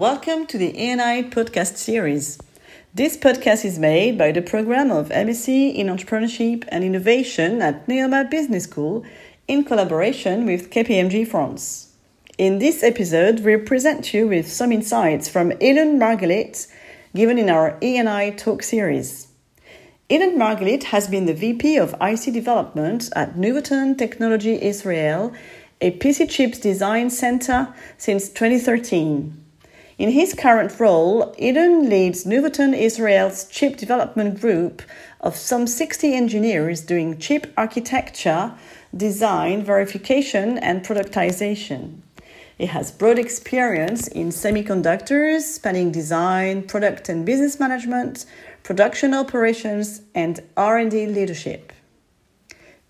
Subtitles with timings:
[0.00, 2.38] Welcome to the E&I podcast series.
[2.94, 8.30] This podcast is made by the program of MSc in Entrepreneurship and Innovation at Neoma
[8.30, 9.04] Business School
[9.46, 11.92] in collaboration with KPMG France.
[12.38, 16.66] In this episode, we present you with some insights from Ilan Margalit
[17.14, 19.28] given in our E&I talk series.
[20.08, 25.34] Ilan Margalit has been the VP of IC development at Nuvoton Technology Israel,
[25.82, 29.39] a PC chips design center since 2013.
[30.00, 34.80] In his current role, Ilan leads Nuvoton Israel's chip development group
[35.20, 38.54] of some 60 engineers doing chip architecture,
[38.96, 41.98] design, verification, and productization.
[42.56, 48.24] He has broad experience in semiconductors, spanning design, product and business management,
[48.62, 51.74] production operations, and R&D leadership.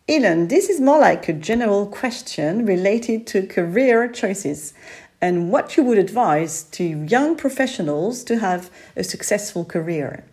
[0.06, 4.74] Ilan, this is more like a general question related to career choices
[5.20, 10.24] and what you would advise to young professionals to have a successful career.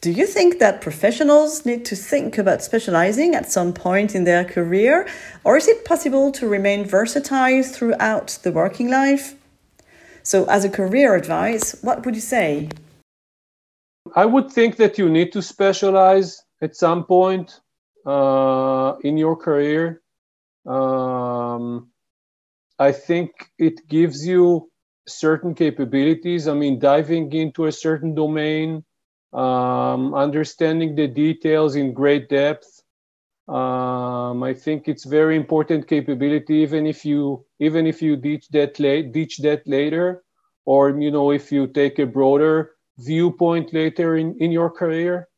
[0.00, 4.44] Do you think that professionals need to think about specializing at some point in their
[4.44, 5.06] career,
[5.44, 9.34] or is it possible to remain versatile throughout the working life?
[10.22, 12.70] So, as a career advice, what would you say?
[14.16, 17.60] I would think that you need to specialize at some point
[18.06, 20.00] uh, in your career.
[20.64, 21.89] Um,
[22.80, 24.70] I think it gives you
[25.06, 26.48] certain capabilities.
[26.48, 28.84] I mean, diving into a certain domain
[29.32, 32.68] um, understanding the details in great depth.
[33.48, 38.80] Um, I think it's very important capability, even if you even if you ditch that
[38.80, 40.24] late, teach that later,
[40.66, 45.29] or you know if you take a broader viewpoint later in, in your career.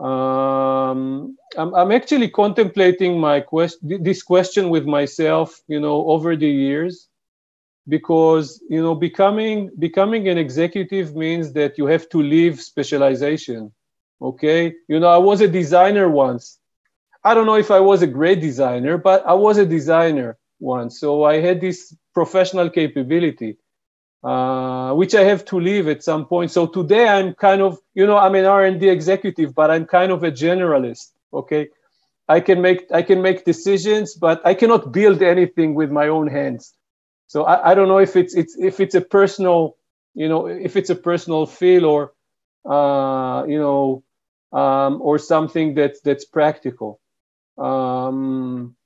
[0.00, 6.48] Um, I'm, I'm actually contemplating my quest this question with myself, you know, over the
[6.48, 7.08] years.
[7.88, 13.72] Because you know becoming becoming an executive means that you have to leave specialization
[14.22, 14.74] okay?
[14.88, 16.58] You know i was a designer once.
[17.24, 21.00] I don't know if i was a great designer but i was a designer once.
[21.00, 23.58] So i had this professional capability
[24.24, 26.50] uh, which i have to leave at some point.
[26.50, 30.24] So today i'm kind of you know i'm an r&d executive but i'm kind of
[30.24, 31.68] a generalist okay?
[32.28, 36.28] I can make i can make decisions but i cannot build anything with my own
[36.28, 36.74] hands.
[37.26, 39.76] So I, I don't know if it's it's if it's a personal
[40.14, 42.12] you know if it's a personal feel or
[42.68, 44.04] uh, you know
[44.52, 47.00] um, or something that's that's practical.
[47.58, 48.76] Um,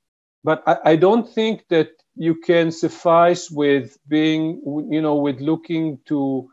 [0.44, 5.98] but I, I don't think that you can suffice with being you know with looking
[6.06, 6.48] to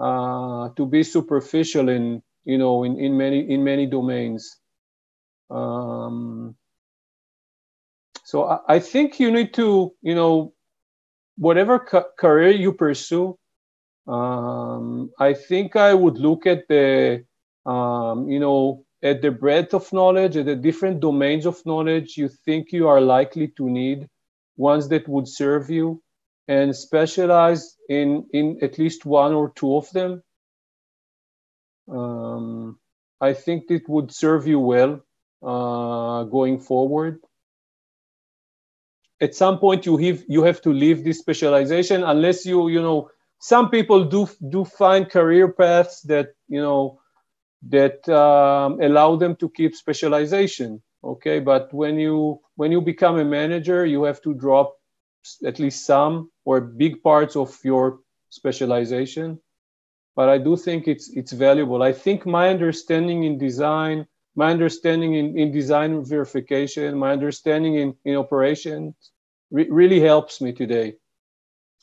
[0.00, 4.58] uh, to be superficial in you know in, in many in many domains.
[5.50, 6.56] Um,
[8.24, 10.54] so I, I think you need to you know
[11.36, 13.38] whatever ca- career you pursue,
[14.06, 17.24] um, I think I would look at the,
[17.66, 22.28] um, you know, at the breadth of knowledge, at the different domains of knowledge you
[22.28, 24.08] think you are likely to need,
[24.56, 26.02] ones that would serve you,
[26.48, 30.22] and specialize in in at least one or two of them.
[31.88, 32.78] Um,
[33.20, 35.00] I think it would serve you well
[35.42, 37.20] uh, going forward
[39.22, 43.08] at some point you have you have to leave this specialization unless you you know
[43.38, 46.98] some people do do find career paths that you know
[47.68, 53.24] that um, allow them to keep specialization okay but when you when you become a
[53.24, 54.74] manager you have to drop
[55.44, 59.38] at least some or big parts of your specialization
[60.16, 65.14] but i do think it's it's valuable i think my understanding in design my understanding
[65.14, 68.94] in, in design verification my understanding in, in operations
[69.52, 70.96] re- really helps me today.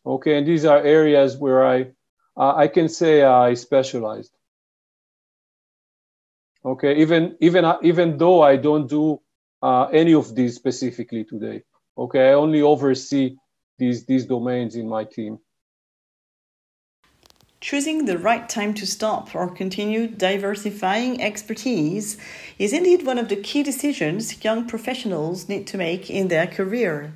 [0.05, 1.91] Okay, and these are areas where I
[2.35, 4.33] uh, I can say I specialized.
[6.65, 9.21] Okay, even even uh, even though I don't do
[9.61, 11.63] uh, any of these specifically today.
[11.97, 13.37] Okay, I only oversee
[13.77, 15.39] these these domains in my team.
[17.61, 22.17] Choosing the right time to stop or continue diversifying expertise
[22.57, 27.13] is indeed one of the key decisions young professionals need to make in their career.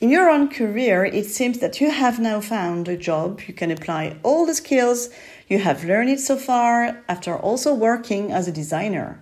[0.00, 3.70] In your own career, it seems that you have now found a job you can
[3.70, 5.10] apply all the skills
[5.48, 9.20] you have learned it so far after also working as a designer.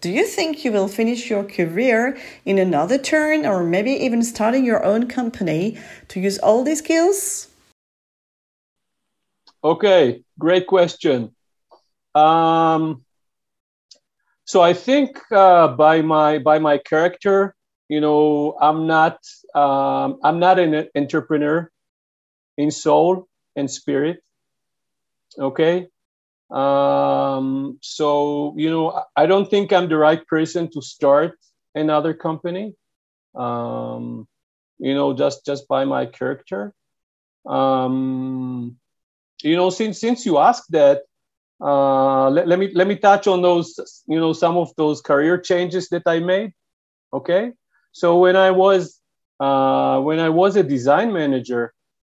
[0.00, 4.64] Do you think you will finish your career in another turn or maybe even starting
[4.64, 5.78] your own company
[6.08, 7.48] to use all these skills?
[9.64, 11.34] Okay, great question.
[12.14, 13.04] Um,
[14.44, 17.56] so I think uh, by my by my character,
[17.88, 19.18] you know i'm not
[19.54, 21.70] um, i'm not an entrepreneur
[22.58, 24.22] in soul and spirit.
[25.38, 25.88] Okay.
[26.50, 31.38] Um, so, you know, I don't think I'm the right person to start
[31.74, 32.74] another company,
[33.34, 34.28] um,
[34.78, 36.72] you know, just, just by my character.
[37.44, 38.76] Um,
[39.42, 41.02] you know, since, since you asked that,
[41.60, 45.38] uh, let, let me, let me touch on those, you know, some of those career
[45.38, 46.52] changes that I made.
[47.12, 47.52] Okay.
[47.92, 49.00] So when I was,
[49.40, 51.74] uh, when I was a design manager,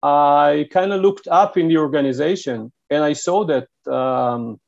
[0.06, 4.60] I kind of looked up in the organization and I saw that um,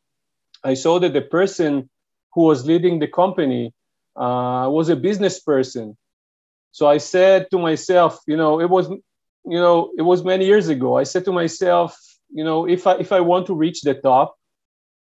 [0.64, 1.88] I saw that the person
[2.34, 3.72] who was leading the company
[4.16, 5.96] uh, was a business person.
[6.72, 10.68] So I said to myself, you know, it was, you know, it was many years
[10.68, 10.96] ago.
[10.96, 11.96] I said to myself,
[12.30, 14.36] you know, if I if I want to reach the top,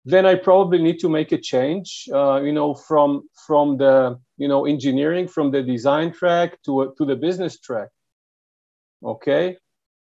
[0.06, 4.48] then I probably need to make a change, uh, you know, from from the you
[4.48, 7.90] know engineering, from the design track to to the business track.
[9.04, 9.58] Okay,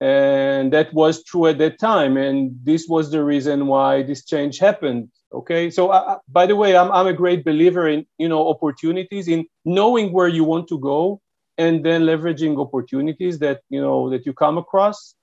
[0.01, 2.17] and that was true at that time.
[2.17, 5.09] And this was the reason why this change happened.
[5.33, 5.69] Okay?
[5.69, 10.13] So by the way I'm, I'm a great believer in you know opportunities in knowing
[10.13, 11.21] where you want to go
[11.57, 15.15] and then leveraging opportunities that you know that you come across.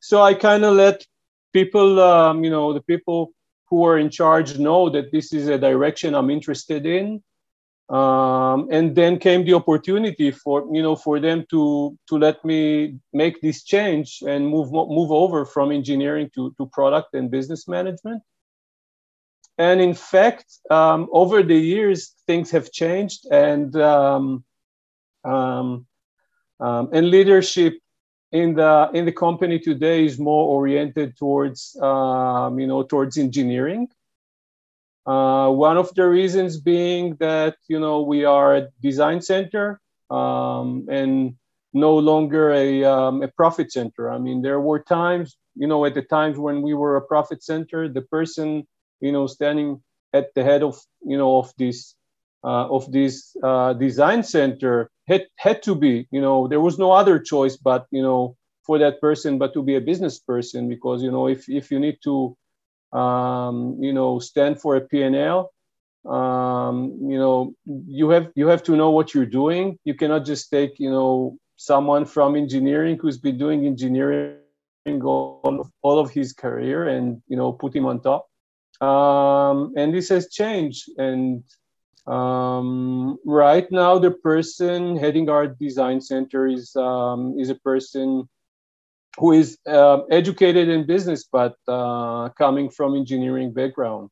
[0.00, 1.04] So i kind of let
[1.52, 3.32] people um, you know the people
[3.68, 7.22] who are in charge know that this is a direction i'm interested in
[7.88, 12.98] um, and then came the opportunity for you know for them to to let me
[13.12, 18.22] make this change and move move over from engineering to to product and business management.
[19.56, 24.44] And in fact um, over the years things have changed and um,
[25.24, 25.86] um,
[26.60, 27.78] um and leadership
[28.32, 33.88] in the in the company today is more oriented towards um, you know towards engineering
[35.08, 40.86] uh, one of the reasons being that you know we are a design center um,
[40.90, 41.34] and
[41.72, 44.10] no longer a, um, a profit center.
[44.10, 47.42] I mean, there were times, you know, at the times when we were a profit
[47.42, 48.66] center, the person,
[49.00, 49.82] you know, standing
[50.12, 51.94] at the head of, you know, of this
[52.44, 56.92] uh, of this uh, design center had had to be, you know, there was no
[56.92, 61.02] other choice but, you know, for that person, but to be a business person because,
[61.02, 62.36] you know, if if you need to
[62.92, 65.50] um, you know, stand for a P&L.
[66.06, 69.78] Um, you know, you have you have to know what you're doing.
[69.84, 74.38] You cannot just take, you know, someone from engineering who's been doing engineering
[75.04, 78.26] all of, all of his career and you know put him on top.
[78.80, 80.88] Um, and this has changed.
[80.96, 81.42] And
[82.06, 88.28] um, right now, the person heading our design center is um, is a person
[89.16, 94.10] who is uh, educated in business but uh, coming from engineering background.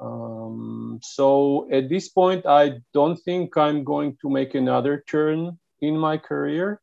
[0.00, 5.96] Um, so at this point, I don't think I'm going to make another turn in
[5.96, 6.80] my career.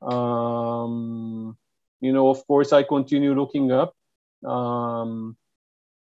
[0.00, 1.56] Um,
[2.00, 3.94] you know, of course, I continue looking up.
[4.44, 5.36] Um,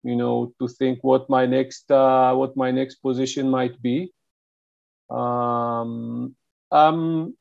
[0.03, 4.13] you know, to think what my next uh, what my next position might be.
[5.09, 6.35] Um,
[6.71, 7.35] um,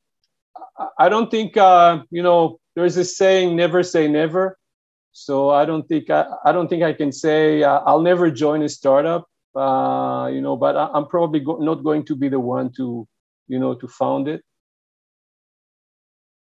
[0.98, 4.58] I don't think uh, you know there's a saying, never say never.
[5.12, 8.62] So I don't think I, I don't think I can say uh, I'll never join
[8.62, 9.26] a startup.
[9.54, 13.08] Uh, you know, but I, am probably go- not going to be the one to,
[13.48, 14.42] you know, to found it.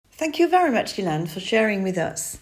[0.09, 2.39] Thank you very much, Ilan, for sharing with us.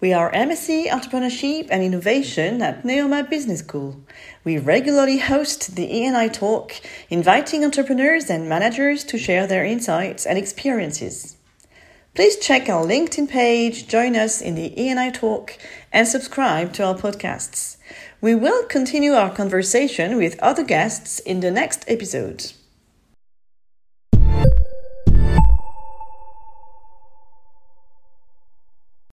[0.00, 4.00] We are MSc Entrepreneurship and Innovation at Neoma Business School.
[4.44, 6.72] We regularly host the E&I Talk,
[7.10, 11.33] inviting entrepreneurs and managers to share their insights and experiences.
[12.14, 15.58] Please check our LinkedIn page, join us in the E&I Talk,
[15.92, 17.76] and subscribe to our podcasts.
[18.20, 22.52] We will continue our conversation with other guests in the next episode.